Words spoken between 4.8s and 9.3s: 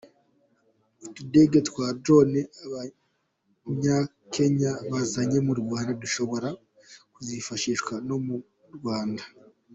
bazanye mu Rwanda dushobora kuzifashishwa no mu Rwanda.